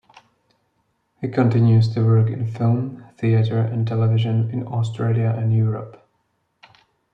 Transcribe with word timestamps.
He 1.21 1.27
continues 1.27 1.93
to 1.93 2.03
work 2.03 2.27
in 2.27 2.47
film, 2.51 3.05
theatre 3.19 3.59
and 3.59 3.85
television 3.87 4.49
in 4.49 4.65
Australia 4.65 5.31
and 5.37 5.55
Europe. 5.55 6.03